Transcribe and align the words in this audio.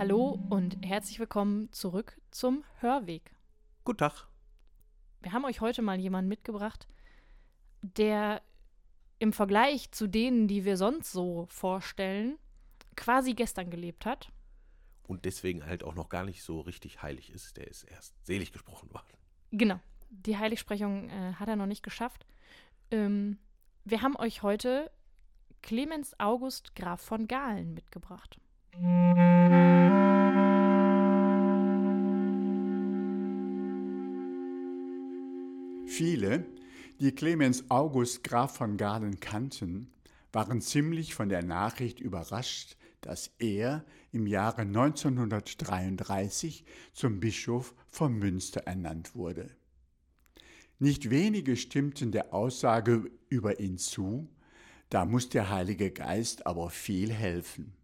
Hallo 0.00 0.40
und 0.48 0.78
herzlich 0.82 1.18
willkommen 1.18 1.70
zurück 1.72 2.18
zum 2.30 2.64
Hörweg. 2.78 3.34
Guten 3.84 3.98
Tag. 3.98 4.28
Wir 5.20 5.34
haben 5.34 5.44
euch 5.44 5.60
heute 5.60 5.82
mal 5.82 6.00
jemanden 6.00 6.30
mitgebracht, 6.30 6.88
der 7.82 8.40
im 9.18 9.34
Vergleich 9.34 9.92
zu 9.92 10.06
denen, 10.06 10.48
die 10.48 10.64
wir 10.64 10.78
sonst 10.78 11.12
so 11.12 11.44
vorstellen, 11.50 12.38
quasi 12.96 13.34
gestern 13.34 13.68
gelebt 13.68 14.06
hat. 14.06 14.32
Und 15.06 15.26
deswegen 15.26 15.66
halt 15.66 15.84
auch 15.84 15.94
noch 15.94 16.08
gar 16.08 16.24
nicht 16.24 16.42
so 16.44 16.60
richtig 16.60 17.02
heilig 17.02 17.28
ist. 17.30 17.58
Der 17.58 17.68
ist 17.68 17.84
erst 17.84 18.14
selig 18.24 18.52
gesprochen 18.52 18.90
worden. 18.94 19.12
Genau. 19.50 19.80
Die 20.08 20.38
Heiligsprechung 20.38 21.10
äh, 21.10 21.34
hat 21.34 21.48
er 21.48 21.56
noch 21.56 21.66
nicht 21.66 21.82
geschafft. 21.82 22.24
Ähm, 22.90 23.36
wir 23.84 24.00
haben 24.00 24.16
euch 24.16 24.42
heute 24.42 24.90
Clemens 25.60 26.18
August 26.18 26.74
Graf 26.74 27.02
von 27.02 27.28
Galen 27.28 27.74
mitgebracht. 27.74 28.40
Viele, 36.00 36.46
die 36.98 37.12
Clemens 37.12 37.64
August 37.68 38.24
Graf 38.24 38.56
von 38.56 38.78
Galen 38.78 39.20
kannten, 39.20 39.92
waren 40.32 40.62
ziemlich 40.62 41.14
von 41.14 41.28
der 41.28 41.42
Nachricht 41.42 42.00
überrascht, 42.00 42.78
dass 43.02 43.32
er 43.38 43.84
im 44.10 44.26
Jahre 44.26 44.62
1933 44.62 46.64
zum 46.94 47.20
Bischof 47.20 47.74
von 47.86 48.14
Münster 48.14 48.62
ernannt 48.62 49.14
wurde. 49.14 49.54
Nicht 50.78 51.10
wenige 51.10 51.58
stimmten 51.58 52.12
der 52.12 52.32
Aussage 52.32 53.10
über 53.28 53.60
ihn 53.60 53.76
zu, 53.76 54.26
da 54.88 55.04
muss 55.04 55.28
der 55.28 55.50
Heilige 55.50 55.90
Geist 55.90 56.46
aber 56.46 56.70
viel 56.70 57.12
helfen. 57.12 57.74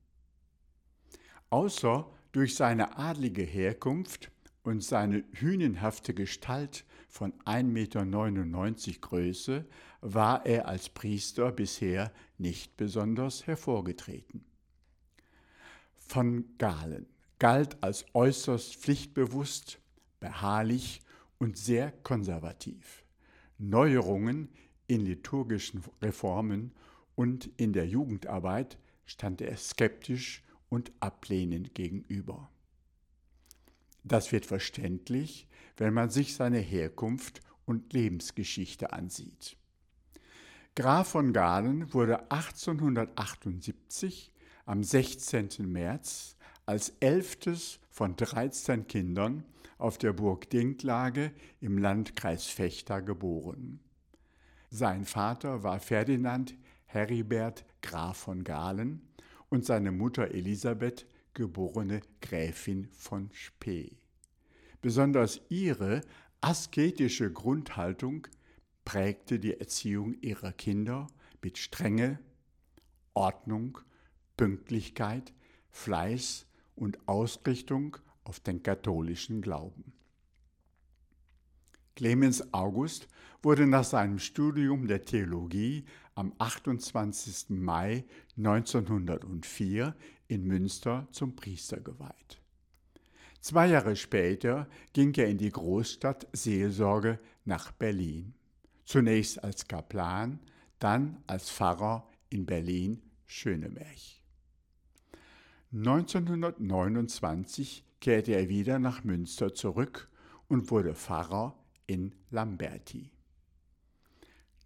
Außer 1.51 2.11
durch 2.33 2.55
seine 2.55 2.97
adlige 2.97 3.43
Herkunft 3.43 4.31
und 4.63 4.83
seine 4.83 5.23
hünenhafte 5.33 6.15
Gestalt 6.15 6.87
von 7.17 7.33
1,99 7.45 7.65
Meter 7.65 9.01
Größe 9.01 9.65
war 10.03 10.45
er 10.45 10.69
als 10.69 10.91
Priester 10.91 11.51
bisher 11.51 12.13
nicht 12.37 12.77
besonders 12.77 13.47
hervorgetreten. 13.47 14.45
Von 15.95 16.45
Galen 16.59 17.07
galt 17.39 17.83
als 17.83 18.05
äußerst 18.13 18.77
pflichtbewusst, 18.77 19.79
beharrlich 20.21 21.01
und 21.39 21.57
sehr 21.57 21.91
konservativ. 21.91 23.05
Neuerungen 23.57 24.51
in 24.87 25.01
liturgischen 25.07 25.83
Reformen 26.03 26.73
und 27.15 27.49
in 27.57 27.73
der 27.73 27.87
Jugendarbeit 27.87 28.79
stand 29.07 29.41
er 29.41 29.57
skeptisch 29.57 30.45
und 30.69 30.93
ablehnend 31.01 31.75
gegenüber. 31.75 32.51
Das 34.07 34.31
wird 34.31 34.47
verständlich, 34.47 35.49
wenn 35.77 35.93
man 35.93 36.11
sich 36.11 36.35
seine 36.35 36.61
Herkunft 36.61 37.41
und 37.65 37.93
Lebensgeschichte 37.93 38.93
ansieht. 38.93 39.57
Graf 40.77 41.09
von 41.09 41.33
Galen 41.33 41.93
wurde 41.93 42.31
1878 42.31 44.33
am 44.65 44.85
16. 44.85 45.49
März 45.61 46.37
als 46.67 46.91
elftes 47.01 47.81
von 47.91 48.15
13 48.15 48.87
Kindern 48.87 49.43
auf 49.77 49.99
der 49.99 50.13
Burg 50.13 50.51
Dinklage 50.51 51.33
im 51.61 51.79
Landkreis 51.79 52.57
Vechta 52.57 53.01
geboren. 53.01 53.81
Sein 54.71 55.05
Vater 55.05 55.65
war 55.65 55.81
Ferdinand 55.81 56.55
Heribert 56.85 57.65
Graf 57.83 58.19
von 58.19 58.45
Galen 58.45 59.03
und 59.49 59.65
seine 59.65 59.91
Mutter 59.91 60.31
Elisabeth 60.31 61.07
geborene 61.37 62.01
Gräfin 62.23 62.89
von 62.93 63.31
Spee. 63.33 63.99
Besonders 64.81 65.41
ihre 65.51 66.01
asketische 66.41 67.31
Grundhaltung 67.31 68.27
prägte 68.87 69.39
die 69.39 69.61
Erziehung 69.61 70.15
ihrer 70.23 70.53
Kinder 70.53 71.07
mit 71.43 71.59
Strenge, 71.59 72.19
Ordnung, 73.13 73.79
Pünktlichkeit, 74.39 75.35
Fleiß 75.71 76.47
und 76.75 76.99
Ausrichtung 77.07 77.99
auf 78.25 78.41
den 78.41 78.63
katholischen 78.63 79.43
Glauben. 79.43 79.93
Clemens 81.97 82.53
August 82.53 83.09
wurde 83.43 83.67
nach 83.67 83.85
seinem 83.85 84.19
Studium 84.19 84.87
der 84.87 85.03
Theologie 85.03 85.87
am 86.15 86.35
28. 86.37 87.47
Mai 87.49 88.05
1904 88.37 89.97
in 90.29 90.45
Münster 90.45 91.09
zum 91.11 91.35
Priester 91.35 91.81
geweiht. 91.81 92.43
Zwei 93.41 93.69
Jahre 93.69 93.97
später 93.97 94.69
ging 94.93 95.15
er 95.15 95.29
in 95.29 95.39
die 95.39 95.49
Großstadt 95.49 96.27
Seelsorge 96.35 97.19
nach 97.47 97.73
Berlin. 97.73 98.35
Zunächst 98.85 99.43
als 99.43 99.67
Kaplan, 99.67 100.41
dann 100.79 101.23
als 101.27 101.51
Pfarrer 101.51 102.07
in 102.29 102.45
Berlin-Schöneberg. 102.45 103.97
1929 105.73 107.87
kehrte 108.01 108.33
er 108.33 108.51
wieder 108.51 108.79
nach 108.79 109.03
Münster 109.03 109.55
zurück 109.55 110.11
und 110.49 110.71
wurde 110.71 110.95
Pfarrer 110.95 111.57
in 111.87 112.15
Lamberti. 112.31 113.11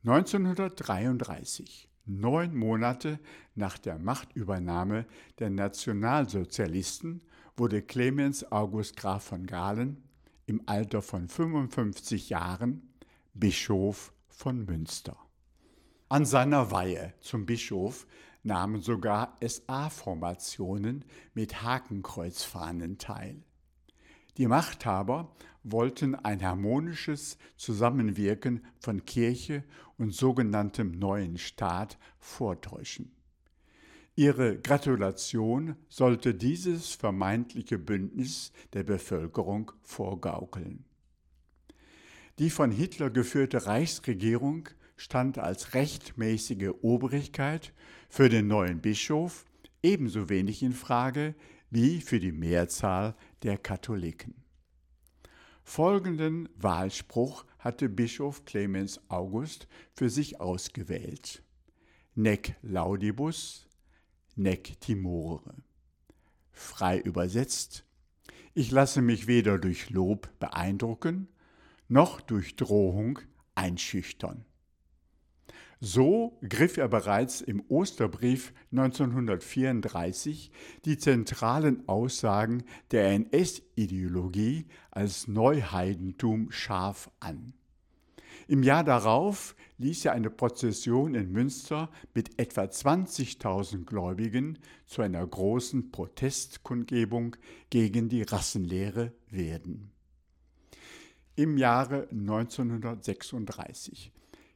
1933, 0.04 1.88
neun 2.06 2.54
Monate 2.56 3.20
nach 3.54 3.78
der 3.78 3.98
Machtübernahme 3.98 5.06
der 5.38 5.50
Nationalsozialisten, 5.50 7.22
wurde 7.56 7.82
Clemens 7.82 8.50
August 8.50 8.96
Graf 8.96 9.24
von 9.24 9.46
Galen 9.46 10.02
im 10.46 10.62
Alter 10.66 11.02
von 11.02 11.28
55 11.28 12.30
Jahren 12.30 12.94
Bischof 13.34 14.12
von 14.28 14.64
Münster. 14.64 15.16
An 16.08 16.24
seiner 16.24 16.70
Weihe 16.70 17.14
zum 17.20 17.44
Bischof 17.46 18.06
nahmen 18.42 18.80
sogar 18.80 19.36
SA-Formationen 19.46 21.04
mit 21.34 21.62
Hakenkreuzfahnen 21.62 22.98
teil. 22.98 23.42
Die 24.38 24.46
Machthaber 24.46 25.30
wollten 25.62 26.14
ein 26.14 26.42
harmonisches 26.42 27.38
Zusammenwirken 27.56 28.64
von 28.78 29.04
Kirche 29.04 29.64
und 29.98 30.14
sogenanntem 30.14 30.92
neuen 30.92 31.38
Staat 31.38 31.98
vortäuschen. 32.18 33.12
Ihre 34.16 34.58
Gratulation 34.58 35.76
sollte 35.88 36.34
dieses 36.34 36.92
vermeintliche 36.92 37.78
Bündnis 37.78 38.52
der 38.72 38.82
Bevölkerung 38.82 39.72
vorgaukeln. 39.82 40.84
Die 42.38 42.50
von 42.50 42.70
Hitler 42.70 43.10
geführte 43.10 43.66
Reichsregierung 43.66 44.68
stand 44.96 45.38
als 45.38 45.74
rechtmäßige 45.74 46.70
Obrigkeit 46.82 47.72
für 48.08 48.28
den 48.28 48.46
neuen 48.46 48.80
Bischof 48.80 49.46
ebenso 49.82 50.28
wenig 50.28 50.62
in 50.62 50.72
Frage 50.72 51.34
wie 51.70 52.00
für 52.00 52.20
die 52.20 52.32
Mehrzahl 52.32 53.14
der 53.42 53.56
Katholiken. 53.56 54.34
Folgenden 55.62 56.48
Wahlspruch 56.56 57.44
hatte 57.58 57.88
Bischof 57.88 58.44
Clemens 58.44 59.00
August 59.08 59.68
für 59.92 60.10
sich 60.10 60.40
ausgewählt. 60.40 61.42
Nec 62.14 62.56
laudibus, 62.62 63.68
nec 64.34 64.80
timore. 64.80 65.54
Frei 66.50 66.98
übersetzt, 66.98 67.84
ich 68.54 68.70
lasse 68.70 69.00
mich 69.00 69.26
weder 69.26 69.58
durch 69.58 69.90
Lob 69.90 70.28
beeindrucken, 70.40 71.28
noch 71.88 72.20
durch 72.20 72.56
Drohung 72.56 73.20
einschüchtern. 73.54 74.44
So 75.82 76.38
griff 76.46 76.76
er 76.76 76.88
bereits 76.88 77.40
im 77.40 77.62
Osterbrief 77.68 78.52
1934 78.70 80.50
die 80.84 80.98
zentralen 80.98 81.88
Aussagen 81.88 82.64
der 82.90 83.12
NS-Ideologie 83.12 84.66
als 84.90 85.26
Neuheidentum 85.26 86.50
scharf 86.50 87.10
an. 87.18 87.54
Im 88.46 88.62
Jahr 88.62 88.84
darauf 88.84 89.56
ließ 89.78 90.04
er 90.04 90.12
eine 90.12 90.28
Prozession 90.28 91.14
in 91.14 91.32
Münster 91.32 91.88
mit 92.12 92.38
etwa 92.38 92.64
20.000 92.64 93.86
Gläubigen 93.86 94.58
zu 94.84 95.00
einer 95.00 95.26
großen 95.26 95.90
Protestkundgebung 95.90 97.36
gegen 97.70 98.10
die 98.10 98.22
Rassenlehre 98.22 99.14
werden. 99.30 99.92
Im 101.36 101.56
Jahre 101.56 102.06
1936 102.10 104.12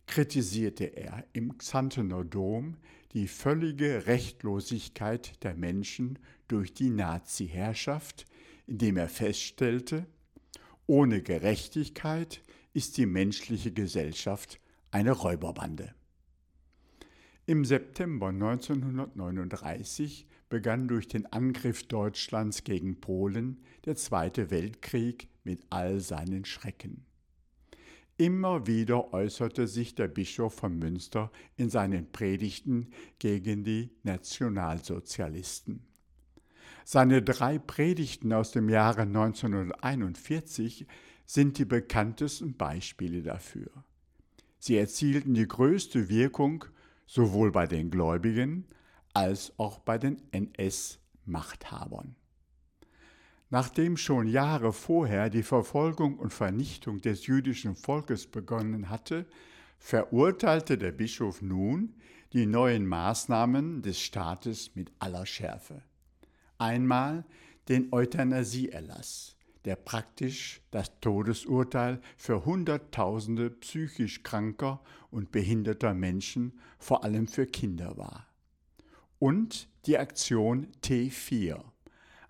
kritisierte 0.07 0.85
er 0.85 1.27
im 1.33 1.59
Xantener 1.59 2.25
Dom 2.25 2.77
die 3.13 3.29
völlige 3.29 4.07
Rechtlosigkeit 4.07 5.43
der 5.45 5.55
Menschen 5.55 6.19
durch 6.49 6.75
die 6.75 6.91
Nazi-Herrschaft, 6.91 8.27
indem 8.67 8.97
er 8.97 9.09
feststellte, 9.09 10.07
ohne 10.87 11.23
Gerechtigkeit 11.23 12.43
ist 12.73 12.99
die 12.99 13.07
menschliche 13.07 13.73
Gesellschaft 13.73 14.61
eine 14.91 15.13
Räuberbande. 15.13 15.95
Im 17.47 17.65
September 17.65 18.29
1939 18.29 20.27
begann 20.49 20.89
durch 20.89 21.09
den 21.09 21.27
Angriff 21.27 21.87
Deutschlands 21.87 22.65
gegen 22.65 23.01
Polen 23.01 23.61
der 23.85 23.97
Zweite 23.97 24.51
Weltkrieg 24.51 25.29
mit 25.43 25.61
all 25.71 26.01
seinen 26.01 26.45
Schrecken. 26.45 27.05
Immer 28.17 28.69
wieder 28.69 29.13
äußerte 29.13 29.67
sich 29.67 29.97
der 29.97 30.07
Bischof 30.07 30.55
von 30.55 30.79
Münster 30.79 31.33
in 31.57 31.69
seinen 31.69 32.13
Predigten 32.13 32.93
gegen 33.19 33.65
die 33.65 33.91
Nationalsozialisten. 34.05 35.85
Seine 36.85 37.23
drei 37.23 37.59
Predigten 37.59 38.33
aus 38.33 38.53
dem 38.53 38.69
Jahre 38.69 39.03
1941 39.03 40.87
sind 41.27 41.59
die 41.59 41.65
bekanntesten 41.65 42.57
Beispiele 42.57 43.23
dafür. 43.23 43.71
Sie 44.59 44.77
erzielten 44.77 45.35
die 45.35 45.49
größte 45.49 46.09
Wirkung 46.09 46.65
sowohl 47.07 47.51
bei 47.51 47.67
den 47.67 47.91
Gläubigen 47.91 48.67
als 49.13 49.59
auch 49.59 49.81
bei 49.81 49.99
den 49.99 50.23
NS-Machthabern. 50.31 52.15
Nachdem 53.51 53.97
schon 53.97 54.27
Jahre 54.27 54.73
vorher 54.73 55.31
die 55.31 55.43
Verfolgung 55.43 56.19
und 56.19 56.33
Vernichtung 56.33 57.01
des 57.01 57.27
jüdischen 57.27 57.77
Volkes 57.77 58.27
begonnen 58.27 58.91
hatte, 58.91 59.27
verurteilte 59.79 60.79
der 60.79 60.93
Bischof 60.93 61.43
nun 61.43 61.95
die 62.33 62.47
neuen 62.47 62.87
Maßnahmen 62.87 63.83
des 63.83 64.01
Staates 64.01 64.75
mit 64.75 64.91
aller 64.99 65.27
Schärfe. 65.27 65.83
Einmal 66.59 67.25
den 67.69 67.93
Euthanasieerlass, 67.93 69.37
der 69.65 69.77
praktisch 69.77 70.61
das 70.71 71.01
Todesurteil 71.01 72.01
für 72.17 72.45
Hunderttausende 72.45 73.51
psychisch 73.51 74.23
kranker 74.23 74.83
und 75.11 75.31
behinderter 75.31 75.95
Menschen, 75.95 76.59
vor 76.79 77.05
allem 77.05 77.29
für 77.29 77.47
Kinder 77.47 77.97
war. 77.97 78.27
Und 79.19 79.69
die 79.87 79.99
Aktion 79.99 80.69
T4, 80.83 81.63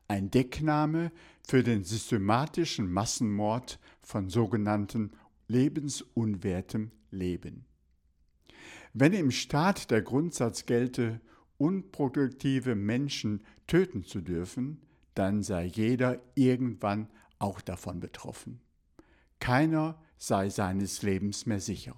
ein 0.09 0.31
Deckname 0.31 1.12
für 1.47 1.62
den 1.62 1.85
systematischen 1.85 2.91
Massenmord 2.91 3.79
von 4.03 4.29
sogenannten 4.29 5.12
lebensunwertem 5.49 6.91
Leben. 7.11 7.65
Wenn 8.93 9.12
im 9.12 9.31
Staat 9.31 9.91
der 9.91 10.03
Grundsatz 10.03 10.67
gelte, 10.67 11.21
unproduktive 11.59 12.75
Menschen 12.75 13.45
töten 13.67 14.05
zu 14.05 14.21
dürfen, 14.21 14.81
dann 15.15 15.43
sei 15.43 15.65
jeder 15.65 16.21
irgendwann 16.35 17.09
auch 17.39 17.61
davon 17.61 18.01
betroffen. 18.01 18.61
Keiner 19.41 20.01
sei 20.17 20.49
seines 20.49 21.03
Lebens 21.03 21.47
mehr 21.47 21.61
sicher. 21.61 21.97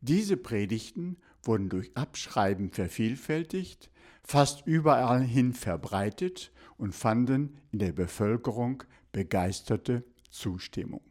Diese 0.00 0.36
Predigten 0.36 1.16
wurden 1.42 1.68
durch 1.68 1.90
Abschreiben 1.96 2.70
vervielfältigt, 2.70 3.90
fast 4.22 4.66
überall 4.66 5.22
hin 5.22 5.52
verbreitet 5.52 6.52
und 6.76 6.94
fanden 6.94 7.58
in 7.70 7.80
der 7.80 7.92
Bevölkerung 7.92 8.84
begeisterte 9.12 10.04
Zustimmung. 10.30 11.02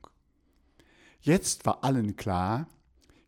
Jetzt 1.22 1.66
war 1.66 1.84
allen 1.84 2.16
klar, 2.16 2.68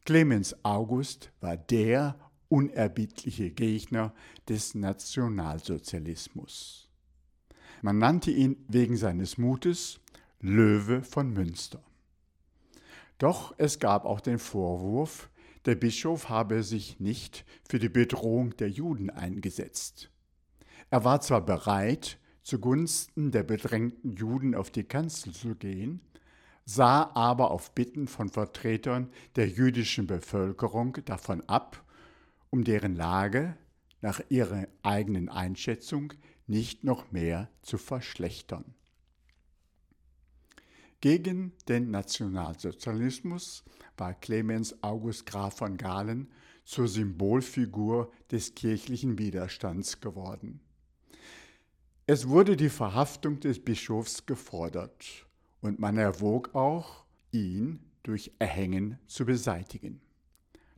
Clemens 0.06 0.56
August 0.64 1.32
war 1.40 1.58
der 1.58 2.20
unerbittliche 2.50 3.52
Gegner 3.52 4.14
des 4.50 4.76
Nationalsozialismus. 4.76 6.90
Man 7.82 7.98
nannte 7.98 8.30
ihn 8.32 8.58
wegen 8.68 8.98
seines 8.98 9.38
Mutes 9.38 10.02
Löwe 10.40 11.04
von 11.04 11.32
Münster. 11.32 11.82
Doch 13.18 13.56
es 13.58 13.80
gab 13.80 14.04
auch 14.06 14.20
den 14.20 14.40
Vorwurf, 14.40 15.30
der 15.66 15.76
Bischof 15.76 16.30
habe 16.30 16.64
sich 16.64 17.00
nicht 17.00 17.46
für 17.68 17.80
die 17.80 17.90
Bedrohung 17.90 18.56
der 18.58 18.70
Juden 18.70 19.10
eingesetzt. 19.10 20.10
Er 20.90 21.04
war 21.04 21.22
zwar 21.22 21.42
bereit, 21.42 22.20
zugunsten 22.44 23.32
der 23.32 23.44
bedrängten 23.44 24.14
Juden 24.14 24.56
auf 24.56 24.70
die 24.70 24.84
Kanzel 24.84 25.34
zu 25.34 25.56
gehen, 25.56 26.02
sah 26.66 27.12
aber 27.16 27.52
auf 27.52 27.72
Bitten 27.72 28.08
von 28.08 28.30
Vertretern 28.30 29.10
der 29.36 29.48
jüdischen 29.48 30.08
Bevölkerung 30.08 30.98
davon 31.06 31.42
ab, 31.48 31.84
um 32.50 32.64
deren 32.64 32.96
Lage 32.96 33.58
nach 34.02 34.22
ihrer 34.30 34.68
eigenen 34.82 35.30
Einschätzung 35.30 36.14
nicht 36.46 36.84
noch 36.84 37.12
mehr 37.12 37.50
zu 37.62 37.78
verschlechtern. 37.78 38.76
Gegen 41.04 41.52
den 41.68 41.92
Nationalsozialismus 41.92 43.66
war 43.98 44.14
Clemens 44.14 44.82
August 44.82 45.26
Graf 45.26 45.58
von 45.58 45.76
Galen 45.76 46.32
zur 46.64 46.88
Symbolfigur 46.88 48.10
des 48.32 48.56
kirchlichen 48.56 49.18
Widerstands 49.18 50.00
geworden. 50.00 50.62
Es 52.08 52.30
wurde 52.30 52.56
die 52.56 52.70
Verhaftung 52.70 53.42
des 53.42 53.60
Bischofs 53.60 54.26
gefordert 54.26 55.28
und 55.60 55.78
man 55.78 55.98
erwog 55.98 56.56
auch, 56.56 57.04
ihn 57.34 57.82
durch 58.04 58.32
Erhängen 58.40 58.98
zu 59.06 59.26
beseitigen. 59.26 60.00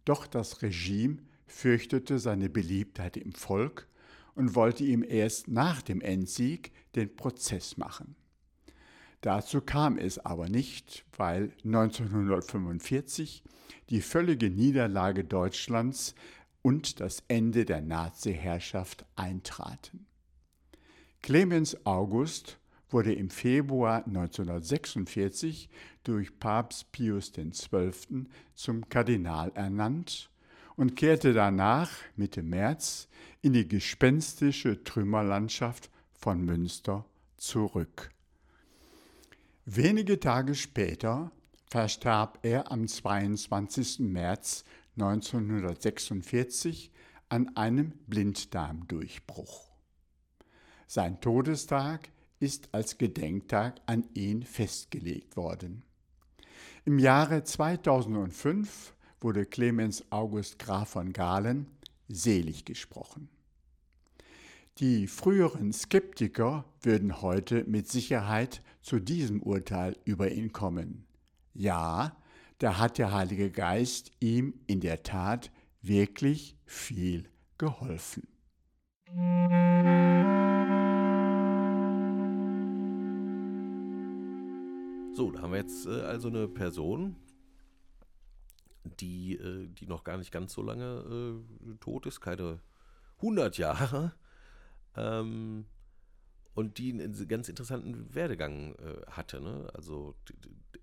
Doch 0.05 0.25
das 0.25 0.63
Regime 0.63 1.19
fürchtete 1.45 2.17
seine 2.17 2.49
Beliebtheit 2.49 3.15
im 3.15 3.33
Volk 3.33 3.87
und 4.33 4.55
wollte 4.55 4.85
ihm 4.85 5.03
erst 5.07 5.49
nach 5.49 5.83
dem 5.83 6.01
Endsieg 6.01 6.71
den 6.95 7.15
Prozess 7.15 7.77
machen. 7.77 8.15
Dazu 9.25 9.59
kam 9.59 9.97
es 9.97 10.19
aber 10.19 10.49
nicht, 10.49 11.03
weil 11.17 11.51
1945 11.63 13.41
die 13.89 14.01
völlige 14.01 14.51
Niederlage 14.51 15.23
Deutschlands 15.23 16.13
und 16.61 16.99
das 16.99 17.23
Ende 17.27 17.65
der 17.65 17.81
Nazi-Herrschaft 17.81 19.03
eintraten. 19.15 20.05
Clemens 21.23 21.75
August 21.87 22.59
wurde 22.91 23.15
im 23.15 23.31
Februar 23.31 24.05
1946 24.05 25.69
durch 26.03 26.37
Papst 26.37 26.91
Pius 26.91 27.31
XII. 27.31 28.27
zum 28.53 28.87
Kardinal 28.89 29.51
ernannt 29.55 30.29
und 30.75 30.95
kehrte 30.95 31.33
danach 31.33 31.89
Mitte 32.15 32.43
März 32.43 33.07
in 33.41 33.53
die 33.53 33.67
gespenstische 33.67 34.83
Trümmerlandschaft 34.83 35.89
von 36.13 36.45
Münster 36.45 37.05
zurück. 37.37 38.11
Wenige 39.67 40.19
Tage 40.19 40.53
später 40.53 41.31
verstarb 41.71 42.37
er 42.43 42.71
am 42.71 42.87
22. 42.87 43.97
März 44.01 44.63
1946 44.95 46.91
an 47.29 47.57
einem 47.57 47.93
Blinddarmdurchbruch. 48.05 49.71
Sein 50.85 51.19
Todestag 51.19 52.09
ist 52.39 52.69
als 52.73 52.99
Gedenktag 52.99 53.81
an 53.87 54.07
ihn 54.13 54.43
festgelegt 54.43 55.35
worden. 55.35 55.81
Im 56.85 56.99
Jahre 56.99 57.43
2005 57.43 58.93
wurde 59.19 59.47
Clemens 59.47 60.05
August 60.11 60.59
Graf 60.59 60.89
von 60.89 61.11
Galen 61.11 61.65
selig 62.07 62.65
gesprochen. 62.65 63.29
Die 64.79 65.07
früheren 65.07 65.71
Skeptiker 65.71 66.65
würden 66.81 67.21
heute 67.21 67.63
mit 67.63 67.87
Sicherheit 67.87 68.61
zu 68.81 68.99
diesem 68.99 69.41
Urteil 69.41 69.95
über 70.03 70.31
ihn 70.31 70.51
kommen. 70.51 71.05
Ja, 71.53 72.17
da 72.57 72.77
hat 72.77 72.97
der 72.97 73.13
Heilige 73.13 73.51
Geist 73.51 74.11
ihm 74.19 74.53
in 74.67 74.81
der 74.81 75.01
Tat 75.01 75.49
wirklich 75.81 76.57
viel 76.65 77.29
geholfen. 77.57 78.27
So, 85.13 85.31
da 85.31 85.41
haben 85.41 85.51
wir 85.53 85.59
jetzt 85.59 85.85
äh, 85.85 86.01
also 86.01 86.27
eine 86.27 86.49
Person, 86.49 87.15
die, 88.99 89.37
äh, 89.37 89.69
die 89.69 89.87
noch 89.87 90.03
gar 90.03 90.17
nicht 90.17 90.33
ganz 90.33 90.51
so 90.51 90.61
lange 90.61 91.41
äh, 91.65 91.75
tot 91.79 92.07
ist, 92.07 92.19
keine 92.19 92.59
100 93.19 93.57
Jahre. 93.57 94.11
Ähm, 94.95 95.65
und 96.53 96.77
die 96.77 96.93
einen 96.93 97.27
ganz 97.27 97.49
interessanten 97.49 98.13
Werdegang 98.15 98.75
äh, 98.75 99.05
hatte. 99.11 99.41
Ne? 99.41 99.69
Also 99.73 100.15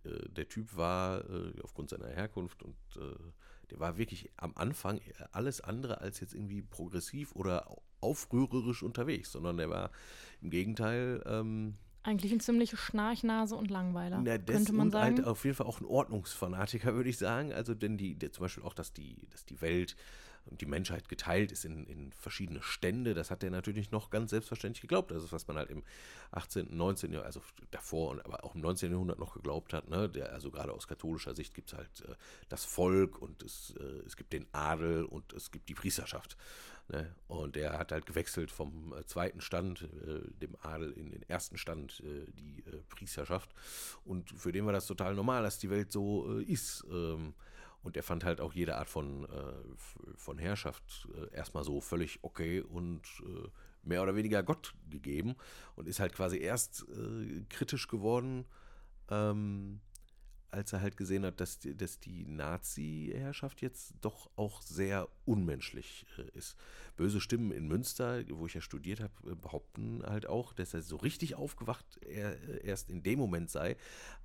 äh, 0.05 0.29
der 0.29 0.49
Typ 0.49 0.77
war 0.77 1.29
äh, 1.31 1.55
aufgrund 1.63 1.91
seiner 1.91 2.09
Herkunft 2.09 2.63
und 2.63 2.77
äh, 2.97 3.17
der 3.71 3.81
war 3.81 3.97
wirklich 3.97 4.31
am 4.37 4.53
Anfang 4.55 5.01
alles 5.33 5.63
andere 5.63 6.03
als 6.03 6.21
jetzt 6.21 6.35
irgendwie 6.35 6.61
progressiv 6.61 7.35
oder 7.35 7.75
aufrührerisch 8.03 8.83
unterwegs, 8.83 9.33
sondern 9.33 9.57
der 9.57 9.71
war 9.71 9.91
im 10.43 10.51
Gegenteil 10.51 11.23
ähm, 11.25 11.77
eigentlich 12.05 12.33
ein 12.33 12.41
ziemliche 12.41 12.77
Schnarchnase 12.77 13.55
und 13.55 13.71
Langweiler, 13.71 14.21
Na, 14.25 14.37
könnte 14.37 14.73
man 14.73 14.89
und 14.89 14.91
sagen. 14.91 15.17
halt 15.17 15.27
auf 15.27 15.45
jeden 15.45 15.57
Fall 15.57 15.67
auch 15.67 15.81
ein 15.81 15.87
Ordnungsfanatiker, 15.87 16.95
würde 16.97 17.09
ich 17.09 17.17
sagen. 17.17 17.53
Also 17.53 17.75
denn 17.75 17.97
die, 17.97 18.17
der, 18.17 18.33
zum 18.33 18.43
Beispiel 18.43 18.65
auch, 18.65 18.75
dass 18.75 18.93
die, 18.93 19.29
dass 19.31 19.45
die 19.45 19.61
Welt 19.61 19.97
die 20.47 20.67
Menschheit 20.67 21.09
geteilt 21.09 21.53
ist 21.53 21.65
in, 21.65 21.87
in 21.87 22.13
verschiedene 22.13 22.63
Stände, 22.63 23.15
das 23.15 23.31
hat 23.31 23.43
er 23.45 23.51
natürlich 23.51 23.91
noch 23.91 24.11
ganz 24.11 24.31
selbstverständlich 24.31 24.83
geglaubt. 24.83 25.11
Das 25.11 25.23
ist, 25.23 25.33
was 25.33 25.47
man 25.47 25.57
halt 25.57 25.71
im 25.71 25.83
18., 26.33 26.77
19., 26.77 27.13
Jahrhundert, 27.13 27.27
also 27.27 27.43
davor 27.71 28.11
und 28.11 28.25
aber 28.25 28.45
auch 28.45 28.55
im 28.55 28.61
19. 28.61 28.91
Jahrhundert 28.91 29.19
noch 29.19 29.35
geglaubt 29.35 29.73
hat. 29.73 29.89
Ne? 29.89 30.09
Der, 30.09 30.33
also 30.33 30.51
gerade 30.51 30.73
aus 30.73 30.89
katholischer 30.89 31.35
Sicht 31.35 31.55
gibt 31.55 31.73
es 31.73 31.79
halt 31.79 32.01
äh, 32.09 32.15
das 32.49 32.65
Volk 32.65 33.21
und 33.21 33.43
es, 33.43 33.75
äh, 33.79 33.83
es 34.07 34.17
gibt 34.17 34.33
den 34.33 34.47
Adel 34.53 35.05
und 35.05 35.33
es 35.33 35.51
gibt 35.51 35.69
die 35.69 35.75
Priesterschaft. 35.75 36.37
Ne? 36.89 37.15
Und 37.29 37.57
der 37.57 37.79
hat 37.79 37.93
halt 37.93 38.07
gewechselt 38.07 38.51
vom 38.51 38.95
äh, 38.95 39.05
zweiten 39.07 39.41
Stand, 39.41 39.83
äh, 39.83 40.29
dem 40.41 40.57
Adel, 40.63 40.93
in 40.93 41.11
den 41.11 41.23
ersten 41.29 41.57
Stand, 41.57 42.01
äh, 42.01 42.31
die 42.33 42.65
äh, 42.67 42.83
Priesterschaft. 42.89 43.51
Und 44.05 44.31
für 44.31 44.53
den 44.53 44.67
war 44.67 44.73
das 44.73 44.87
total 44.87 45.15
normal, 45.15 45.43
dass 45.43 45.59
die 45.59 45.71
Welt 45.71 45.93
so 45.93 46.39
ist. 46.41 46.85
Ähm, 46.91 47.35
und 47.83 47.97
er 47.97 48.03
fand 48.03 48.25
halt 48.25 48.41
auch 48.41 48.53
jede 48.53 48.77
Art 48.77 48.89
von, 48.89 49.25
äh, 49.25 50.17
von 50.17 50.39
Herrschaft 50.39 51.09
äh, 51.15 51.35
erstmal 51.35 51.65
so 51.65 51.81
völlig 51.81 52.21
okay 52.23 52.61
und 52.61 53.03
äh, 53.27 53.49
mehr 53.83 54.03
oder 54.03 54.15
weniger 54.15 54.43
Gott 54.43 54.75
gegeben 54.89 55.35
und 55.77 55.89
ist 55.89 56.01
halt 56.01 56.13
quasi 56.13 56.39
erst 56.39 56.87
äh, 56.89 57.45
kritisch 57.49 57.89
geworden, 57.89 58.45
ähm, 59.11 59.81
als 60.51 60.73
er 60.73 60.83
halt 60.83 60.99
gesehen 60.99 61.25
hat, 61.25 61.41
dass 61.41 61.59
die, 61.59 61.75
dass 61.75 61.99
die 61.99 62.27
Nazi-Herrschaft 62.27 63.63
jetzt 63.63 63.95
doch 64.03 64.31
auch 64.37 64.61
sehr 64.61 65.09
unmenschlich 65.25 66.07
äh, 66.19 66.39
ist. 66.39 66.57
Böse 66.97 67.21
Stimmen 67.21 67.53
in 67.53 67.67
Münster, 67.67 68.23
wo 68.29 68.47
ich 68.47 68.55
ja 68.55 68.61
studiert 68.61 69.01
habe, 69.01 69.35
behaupten 69.37 70.03
halt 70.05 70.27
auch, 70.27 70.53
dass 70.53 70.75
er 70.75 70.83
so 70.83 70.97
richtig 70.97 71.35
aufgewacht 71.35 71.99
er, 72.03 72.63
erst 72.63 72.91
in 72.91 73.03
dem 73.03 73.19
Moment 73.19 73.51
sei, 73.51 73.77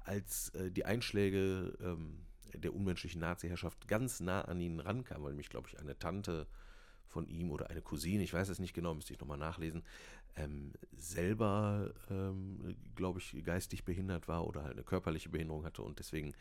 als 0.02 0.50
äh, 0.50 0.70
die 0.70 0.86
Einschläge 0.86 1.78
ähm, 1.82 2.27
der 2.54 2.74
unmenschlichen 2.74 3.22
Nazi-Herrschaft 3.22 3.88
ganz 3.88 4.20
nah 4.20 4.42
an 4.42 4.60
ihn 4.60 4.80
rankam, 4.80 5.24
weil 5.24 5.32
nämlich, 5.32 5.50
glaube 5.50 5.68
ich, 5.70 5.80
eine 5.80 5.98
Tante 5.98 6.48
von 7.08 7.28
ihm 7.28 7.52
oder 7.52 7.70
eine 7.70 7.82
Cousine, 7.82 8.24
ich 8.24 8.34
weiß 8.34 8.50
es 8.50 8.60
nicht 8.60 8.74
genau, 8.74 8.94
müsste 8.94 9.14
ich 9.14 9.20
nochmal 9.20 9.38
nachlesen, 9.38 9.84
ähm, 10.36 10.74
selber, 10.96 11.94
ähm, 12.10 12.76
glaube 12.96 13.20
ich, 13.20 13.44
geistig 13.44 13.86
behindert 13.86 14.28
war 14.28 14.46
oder 14.46 14.64
halt 14.64 14.74
eine 14.74 14.84
körperliche 14.84 15.30
Behinderung 15.30 15.66
hatte 15.66 15.82
und 15.82 16.00
deswegen 16.00 16.34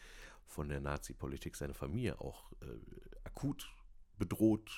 von 0.45 0.69
der 0.69 0.81
Nazi-Politik 0.81 1.57
seine 1.57 1.75
Familie 1.75 2.21
auch 2.21 2.53
äh, 2.63 2.67
akut 3.25 3.71
bedroht 4.19 4.71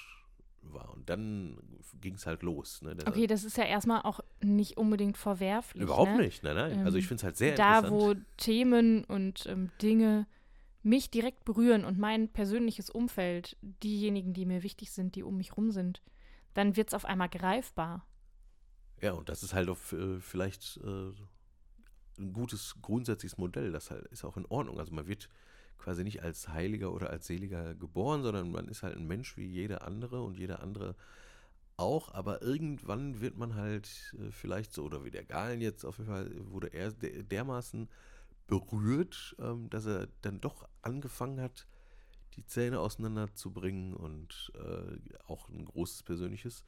war. 0.62 0.92
Und 0.92 1.08
dann 1.08 1.58
ging 2.00 2.14
es 2.14 2.26
halt 2.26 2.42
los. 2.42 2.82
Ne? 2.82 2.96
Okay, 3.06 3.26
das 3.26 3.44
ist 3.44 3.56
ja 3.56 3.64
erstmal 3.64 4.02
auch 4.02 4.20
nicht 4.42 4.76
unbedingt 4.76 5.16
verwerflich. 5.16 5.82
Überhaupt 5.82 6.12
ne? 6.12 6.22
nicht, 6.22 6.42
nein, 6.42 6.56
nein. 6.56 6.84
also 6.84 6.98
ich 6.98 7.06
finde 7.06 7.20
es 7.20 7.24
halt 7.24 7.36
sehr 7.36 7.54
da, 7.54 7.78
interessant. 7.78 8.02
Da, 8.02 8.06
wo 8.06 8.14
Themen 8.36 9.04
und 9.04 9.46
ähm, 9.46 9.70
Dinge 9.82 10.26
mich 10.82 11.10
direkt 11.10 11.44
berühren 11.44 11.84
und 11.84 11.98
mein 11.98 12.28
persönliches 12.28 12.90
Umfeld, 12.90 13.56
diejenigen, 13.60 14.32
die 14.32 14.46
mir 14.46 14.62
wichtig 14.62 14.92
sind, 14.92 15.14
die 15.16 15.22
um 15.22 15.36
mich 15.36 15.56
rum 15.56 15.70
sind, 15.70 16.02
dann 16.54 16.76
wird 16.76 16.88
es 16.88 16.94
auf 16.94 17.04
einmal 17.04 17.28
greifbar. 17.28 18.06
Ja, 19.00 19.12
und 19.12 19.28
das 19.28 19.42
ist 19.42 19.54
halt 19.54 19.68
auch 19.68 19.78
äh, 19.92 20.20
vielleicht 20.20 20.78
äh, 20.78 21.12
ein 22.18 22.32
gutes 22.32 22.76
grundsätzliches 22.82 23.38
Modell. 23.38 23.70
Das 23.72 23.90
halt 23.90 24.06
ist 24.06 24.24
auch 24.24 24.36
in 24.36 24.46
Ordnung. 24.46 24.78
Also 24.78 24.92
man 24.92 25.06
wird 25.06 25.28
quasi 25.78 26.02
nicht 26.02 26.22
als 26.22 26.48
Heiliger 26.48 26.92
oder 26.92 27.10
als 27.10 27.26
Seliger 27.26 27.74
geboren, 27.74 28.22
sondern 28.22 28.50
man 28.50 28.68
ist 28.68 28.82
halt 28.82 28.96
ein 28.96 29.06
Mensch 29.06 29.36
wie 29.36 29.46
jeder 29.46 29.86
andere 29.86 30.22
und 30.22 30.36
jeder 30.36 30.60
andere 30.60 30.96
auch, 31.78 32.12
aber 32.12 32.42
irgendwann 32.42 33.20
wird 33.20 33.38
man 33.38 33.54
halt 33.54 33.88
äh, 34.18 34.32
vielleicht 34.32 34.72
so, 34.72 34.84
oder 34.84 35.04
wie 35.04 35.12
der 35.12 35.24
Galen 35.24 35.60
jetzt 35.60 35.84
auf 35.84 35.98
jeden 35.98 36.10
Fall, 36.10 36.30
wurde 36.50 36.68
er 36.68 36.90
dermaßen 36.90 37.88
berührt, 38.48 39.36
ähm, 39.38 39.70
dass 39.70 39.86
er 39.86 40.08
dann 40.22 40.40
doch 40.40 40.68
angefangen 40.82 41.40
hat, 41.40 41.68
die 42.34 42.44
Zähne 42.44 42.80
auseinanderzubringen 42.80 43.94
und 43.94 44.52
äh, 44.54 44.98
auch 45.26 45.48
ein 45.48 45.64
großes 45.64 46.02
persönliches 46.02 46.64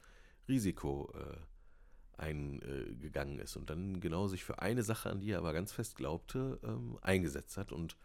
Risiko 0.47 1.11
äh, 1.15 2.21
eingegangen 2.21 3.39
ist 3.39 3.57
und 3.57 3.69
dann 3.69 3.99
genau 3.99 4.27
sich 4.27 4.43
für 4.43 4.61
eine 4.61 4.83
Sache, 4.83 5.09
an 5.09 5.19
die 5.19 5.31
er 5.31 5.39
aber 5.39 5.53
ganz 5.53 5.71
fest 5.71 5.95
glaubte, 5.95 6.59
ähm, 6.63 6.97
eingesetzt 7.01 7.57
hat 7.57 7.71
und 7.71 7.97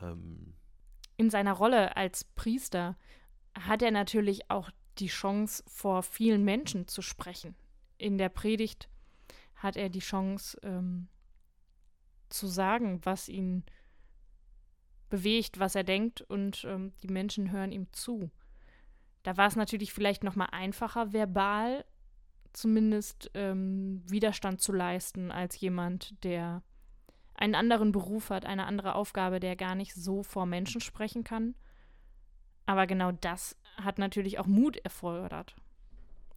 ähm, 0.00 0.54
in 1.16 1.30
seiner 1.30 1.52
Rolle 1.52 1.96
als 1.96 2.24
Priester 2.24 2.96
hat 3.54 3.82
er 3.82 3.90
natürlich 3.90 4.50
auch 4.50 4.70
die 4.98 5.08
Chance, 5.08 5.62
vor 5.66 6.02
vielen 6.02 6.44
Menschen 6.44 6.88
zu 6.88 7.02
sprechen. 7.02 7.54
In 7.98 8.18
der 8.18 8.28
Predigt 8.28 8.88
hat 9.56 9.76
er 9.76 9.88
die 9.88 10.00
Chance, 10.00 10.58
ähm, 10.62 11.08
zu 12.32 12.46
sagen, 12.46 13.00
was 13.04 13.28
ihn 13.28 13.64
bewegt, 15.08 15.58
was 15.58 15.74
er 15.74 15.84
denkt 15.84 16.22
und 16.22 16.64
ähm, 16.64 16.92
die 17.02 17.08
Menschen 17.08 17.50
hören 17.50 17.72
ihm 17.72 17.92
zu. 17.92 18.30
Da 19.22 19.36
war 19.36 19.46
es 19.46 19.56
natürlich 19.56 19.92
vielleicht 19.92 20.24
noch 20.24 20.36
mal 20.36 20.46
einfacher, 20.46 21.12
verbal 21.12 21.84
zumindest 22.52 23.30
ähm, 23.34 24.02
Widerstand 24.06 24.60
zu 24.60 24.72
leisten 24.72 25.30
als 25.30 25.58
jemand, 25.60 26.22
der 26.24 26.62
einen 27.34 27.54
anderen 27.54 27.92
Beruf 27.92 28.30
hat, 28.30 28.44
eine 28.44 28.66
andere 28.66 28.94
Aufgabe, 28.94 29.40
der 29.40 29.56
gar 29.56 29.74
nicht 29.74 29.94
so 29.94 30.22
vor 30.22 30.46
Menschen 30.46 30.80
sprechen 30.80 31.24
kann. 31.24 31.54
Aber 32.66 32.86
genau 32.86 33.12
das 33.12 33.56
hat 33.76 33.98
natürlich 33.98 34.38
auch 34.38 34.46
Mut 34.46 34.76
erfordert. 34.76 35.56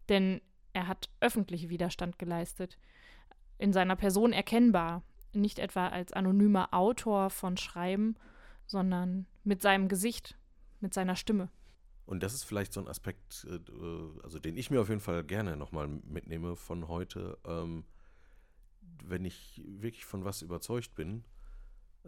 Denn 0.10 0.42
er 0.74 0.88
hat 0.88 1.10
öffentlich 1.20 1.70
Widerstand 1.70 2.18
geleistet, 2.20 2.78
in 3.58 3.72
seiner 3.72 3.96
Person 3.96 4.34
erkennbar 4.34 5.04
nicht 5.36 5.60
etwa 5.60 5.88
als 5.88 6.14
anonymer 6.14 6.74
Autor 6.74 7.30
von 7.30 7.58
Schreiben, 7.58 8.16
sondern 8.66 9.26
mit 9.44 9.62
seinem 9.62 9.88
Gesicht, 9.88 10.38
mit 10.80 10.94
seiner 10.94 11.16
Stimme. 11.16 11.50
Und 12.06 12.22
das 12.22 12.34
ist 12.34 12.44
vielleicht 12.44 12.74
so 12.74 12.80
ein 12.80 12.88
Aspekt, 12.88 13.48
äh, 13.50 13.60
also 14.24 14.40
den 14.40 14.58
ich 14.58 14.70
mir 14.70 14.82
auf 14.82 14.90
jeden 14.90 15.02
Fall 15.02 15.24
gerne 15.24 15.58
nochmal 15.58 15.88
mitnehme 15.88 16.56
von 16.56 16.88
heute. 16.88 17.38
Ähm, 17.46 17.86
wenn 19.04 19.26
ich 19.26 19.62
wirklich 19.66 20.06
von 20.06 20.24
was 20.24 20.42
überzeugt 20.42 20.96
bin, 20.96 21.24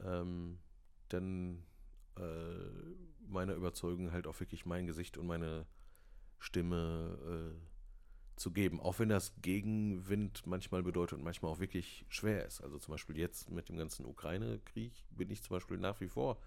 ähm, 0.04 0.60
dann 1.10 1.64
äh, 2.16 2.22
meiner 3.28 3.54
Überzeugung 3.54 4.12
halt 4.12 4.28
auch 4.28 4.40
wirklich 4.40 4.66
mein 4.66 4.86
Gesicht 4.86 5.18
und 5.18 5.28
meine 5.28 5.66
Stimme 6.40 7.18
äh, 7.56 7.77
zu 8.38 8.52
geben, 8.52 8.80
auch 8.80 9.00
wenn 9.00 9.10
das 9.10 9.34
Gegenwind 9.42 10.46
manchmal 10.46 10.84
bedeutet 10.84 11.18
und 11.18 11.24
manchmal 11.24 11.52
auch 11.52 11.60
wirklich 11.60 12.06
schwer 12.08 12.46
ist. 12.46 12.62
Also 12.62 12.78
zum 12.78 12.94
Beispiel 12.94 13.18
jetzt 13.18 13.50
mit 13.50 13.68
dem 13.68 13.78
ganzen 13.78 14.06
Ukraine-Krieg 14.06 14.94
bin 15.12 15.30
ich 15.30 15.42
zum 15.42 15.56
Beispiel 15.56 15.78
nach 15.78 16.00
wie 16.00 16.08
vor 16.08 16.38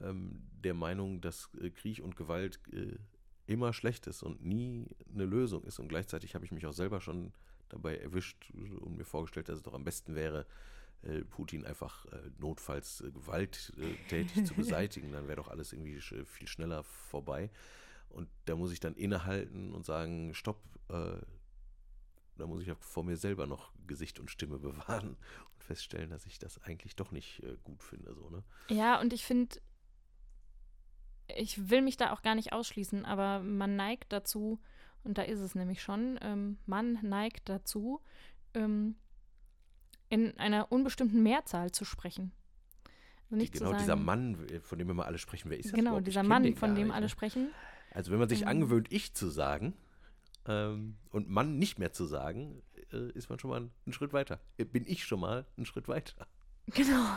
ähm, 0.00 0.42
der 0.62 0.74
Meinung, 0.74 1.20
dass 1.20 1.48
äh, 1.60 1.70
Krieg 1.70 2.00
und 2.00 2.16
Gewalt 2.16 2.60
äh, 2.72 2.96
immer 3.46 3.72
schlecht 3.72 4.06
ist 4.06 4.22
und 4.22 4.44
nie 4.44 4.86
eine 5.12 5.24
Lösung 5.24 5.64
ist. 5.64 5.78
Und 5.78 5.88
gleichzeitig 5.88 6.34
habe 6.34 6.44
ich 6.44 6.52
mich 6.52 6.66
auch 6.66 6.72
selber 6.72 7.00
schon 7.00 7.32
dabei 7.68 7.96
erwischt 7.96 8.50
und 8.52 8.96
mir 8.96 9.04
vorgestellt, 9.04 9.48
dass 9.48 9.56
es 9.56 9.62
doch 9.62 9.74
am 9.74 9.84
besten 9.84 10.14
wäre, 10.14 10.46
äh, 11.02 11.22
Putin 11.24 11.64
einfach 11.64 12.04
äh, 12.06 12.30
notfalls 12.38 13.00
äh, 13.00 13.10
gewalttätig 13.10 14.44
zu 14.44 14.54
beseitigen. 14.56 15.12
Dann 15.12 15.26
wäre 15.26 15.36
doch 15.36 15.48
alles 15.48 15.72
irgendwie 15.72 16.00
viel 16.00 16.48
schneller 16.48 16.84
vorbei. 16.84 17.50
Und 18.10 18.28
da 18.44 18.56
muss 18.56 18.72
ich 18.72 18.80
dann 18.80 18.94
innehalten 18.94 19.72
und 19.72 19.86
sagen, 19.86 20.34
stopp, 20.34 20.60
äh, 20.90 21.20
da 22.36 22.46
muss 22.46 22.62
ich 22.62 22.72
vor 22.80 23.04
mir 23.04 23.16
selber 23.16 23.46
noch 23.46 23.72
Gesicht 23.86 24.18
und 24.18 24.30
Stimme 24.30 24.58
bewahren 24.60 25.10
und 25.54 25.64
feststellen, 25.64 26.10
dass 26.10 26.26
ich 26.26 26.38
das 26.38 26.62
eigentlich 26.62 26.96
doch 26.96 27.12
nicht 27.12 27.42
äh, 27.42 27.56
gut 27.62 27.82
finde. 27.82 28.14
So, 28.14 28.30
ne? 28.30 28.42
Ja, 28.68 29.00
und 29.00 29.12
ich 29.12 29.24
finde, 29.24 29.56
ich 31.36 31.70
will 31.70 31.82
mich 31.82 31.96
da 31.96 32.12
auch 32.12 32.22
gar 32.22 32.34
nicht 32.34 32.52
ausschließen, 32.52 33.04
aber 33.04 33.40
man 33.40 33.76
neigt 33.76 34.12
dazu, 34.12 34.60
und 35.04 35.18
da 35.18 35.22
ist 35.22 35.40
es 35.40 35.54
nämlich 35.54 35.82
schon, 35.82 36.18
ähm, 36.22 36.58
man 36.66 36.98
neigt 37.02 37.48
dazu, 37.48 38.00
ähm, 38.54 38.96
in 40.08 40.36
einer 40.38 40.72
unbestimmten 40.72 41.22
Mehrzahl 41.22 41.70
zu 41.70 41.84
sprechen. 41.84 42.32
Also 43.30 43.44
Die, 43.44 43.50
genau, 43.50 43.66
sagen, 43.66 43.78
dieser 43.78 43.96
Mann, 43.96 44.46
von 44.62 44.78
dem 44.78 44.88
wir 44.88 45.06
alle 45.06 45.18
sprechen, 45.18 45.50
wer 45.50 45.58
ist 45.58 45.66
das? 45.66 45.72
Genau, 45.72 45.90
überhaupt? 45.90 46.06
dieser 46.08 46.24
Mann, 46.24 46.54
von 46.56 46.74
dem 46.74 46.88
nicht, 46.88 46.94
alle 46.94 47.04
ne? 47.04 47.08
sprechen. 47.08 47.50
Also 47.92 48.10
wenn 48.10 48.18
man 48.18 48.28
sich 48.28 48.42
ähm, 48.42 48.48
angewöhnt, 48.48 48.88
ich 48.90 49.14
zu 49.14 49.28
sagen 49.28 49.74
ähm, 50.46 50.96
und 51.10 51.28
Mann 51.28 51.58
nicht 51.58 51.78
mehr 51.78 51.92
zu 51.92 52.04
sagen, 52.04 52.62
äh, 52.92 53.10
ist 53.12 53.28
man 53.28 53.38
schon 53.38 53.50
mal 53.50 53.56
einen, 53.56 53.92
Schritt 53.92 54.12
weiter. 54.12 54.40
Äh, 54.56 54.64
bin 54.64 54.84
ich 54.86 55.04
schon 55.04 55.20
mal 55.20 55.46
einen 55.56 55.66
Schritt 55.66 55.88
weiter. 55.88 56.26
Genau. 56.72 57.16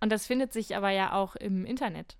und 0.00 0.12
das 0.12 0.26
findet 0.26 0.52
sich 0.52 0.76
aber 0.76 0.90
ja 0.90 1.14
auch 1.14 1.34
im 1.34 1.64
Internet. 1.64 2.18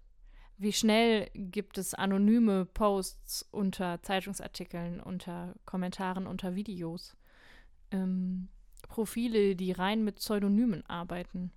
Wie 0.56 0.72
schnell 0.72 1.28
gibt 1.34 1.76
es 1.76 1.92
anonyme 1.92 2.64
Posts 2.64 3.48
unter 3.50 4.00
Zeitungsartikeln, 4.02 5.00
unter 5.00 5.54
Kommentaren, 5.66 6.26
unter 6.26 6.54
Videos? 6.54 7.14
Ähm, 7.90 8.48
Profile, 8.88 9.54
die 9.54 9.72
rein 9.72 10.02
mit 10.02 10.16
Pseudonymen 10.16 10.86
arbeiten. 10.86 11.52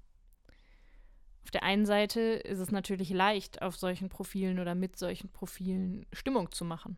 Auf 1.44 1.52
der 1.52 1.64
einen 1.64 1.86
Seite 1.86 2.22
ist 2.22 2.60
es 2.60 2.72
natürlich 2.72 3.10
leicht, 3.10 3.62
auf 3.62 3.76
solchen 3.76 4.10
Profilen 4.10 4.60
oder 4.60 4.76
mit 4.76 4.98
solchen 4.98 5.30
Profilen 5.30 6.06
Stimmung 6.14 6.52
zu 6.52 6.66
machen. 6.66 6.98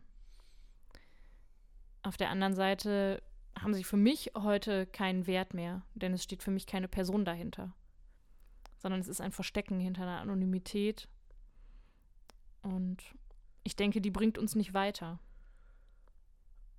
Auf 2.06 2.16
der 2.16 2.30
anderen 2.30 2.54
Seite 2.54 3.20
haben 3.58 3.74
sie 3.74 3.82
für 3.82 3.96
mich 3.96 4.30
heute 4.36 4.86
keinen 4.86 5.26
Wert 5.26 5.54
mehr, 5.54 5.82
denn 5.96 6.12
es 6.12 6.22
steht 6.22 6.44
für 6.44 6.52
mich 6.52 6.64
keine 6.64 6.86
Person 6.86 7.24
dahinter, 7.24 7.74
sondern 8.78 9.00
es 9.00 9.08
ist 9.08 9.20
ein 9.20 9.32
Verstecken 9.32 9.80
hinter 9.80 10.02
einer 10.02 10.20
Anonymität. 10.20 11.08
Und 12.62 13.02
ich 13.64 13.74
denke, 13.74 14.00
die 14.00 14.12
bringt 14.12 14.38
uns 14.38 14.54
nicht 14.54 14.72
weiter. 14.72 15.18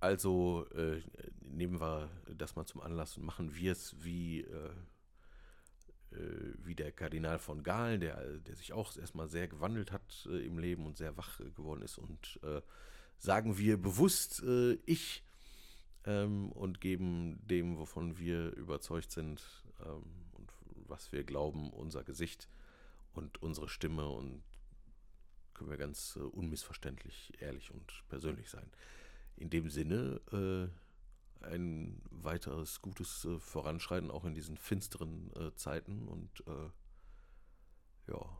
Also 0.00 0.64
äh, 0.70 1.02
nehmen 1.42 1.78
wir 1.78 2.08
das 2.34 2.56
mal 2.56 2.64
zum 2.64 2.80
Anlass 2.80 3.18
und 3.18 3.26
machen 3.26 3.54
wir 3.54 3.72
es 3.72 4.02
wie, 4.02 4.40
äh, 4.40 4.70
äh, 6.12 6.54
wie 6.56 6.74
der 6.74 6.90
Kardinal 6.90 7.38
von 7.38 7.62
Galen, 7.62 8.00
der, 8.00 8.38
der 8.38 8.56
sich 8.56 8.72
auch 8.72 8.96
erstmal 8.96 9.28
sehr 9.28 9.46
gewandelt 9.46 9.92
hat 9.92 10.26
äh, 10.30 10.46
im 10.46 10.58
Leben 10.58 10.86
und 10.86 10.96
sehr 10.96 11.18
wach 11.18 11.36
geworden 11.54 11.82
ist. 11.82 11.98
Und 11.98 12.40
äh, 12.42 12.62
sagen 13.18 13.58
wir 13.58 13.80
bewusst 13.80 14.42
äh, 14.42 14.74
ich 14.86 15.24
ähm, 16.04 16.52
und 16.52 16.80
geben 16.80 17.40
dem, 17.46 17.78
wovon 17.78 18.18
wir 18.18 18.54
überzeugt 18.56 19.10
sind 19.10 19.42
ähm, 19.84 20.04
und 20.32 20.52
was 20.86 21.12
wir 21.12 21.24
glauben, 21.24 21.70
unser 21.70 22.04
Gesicht 22.04 22.48
und 23.12 23.42
unsere 23.42 23.68
Stimme 23.68 24.08
und 24.08 24.42
können 25.54 25.70
wir 25.70 25.76
ganz 25.76 26.16
unmissverständlich 26.16 27.32
ehrlich 27.40 27.72
und 27.72 28.04
persönlich 28.08 28.48
sein 28.48 28.70
in 29.38 29.50
dem 29.50 29.70
Sinne 29.70 30.20
äh, 30.32 31.44
ein 31.44 32.02
weiteres 32.10 32.82
gutes 32.82 33.24
äh, 33.24 33.38
Voranschreiten 33.38 34.10
auch 34.10 34.24
in 34.24 34.34
diesen 34.34 34.56
finsteren 34.56 35.30
äh, 35.36 35.54
Zeiten 35.54 36.08
und 36.08 36.44
äh, 36.46 38.10
ja, 38.10 38.38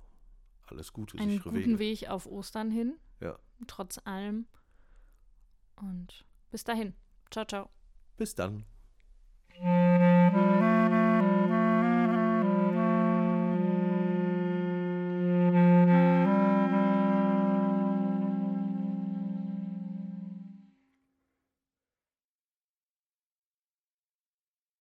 alles 0.67 0.93
Gute. 0.93 1.19
Einen 1.19 1.41
guten 1.41 1.55
Wege. 1.55 1.79
Weg 1.79 2.09
auf 2.09 2.27
Ostern 2.27 2.71
hin. 2.71 2.97
Ja. 3.21 3.39
Trotz 3.67 3.99
allem. 4.05 4.47
Und 5.81 6.25
bis 6.51 6.65
dahin. 6.65 6.95
Ciao, 7.31 7.45
ciao. 7.45 7.71
Bis 8.17 8.35
dann. 8.35 8.65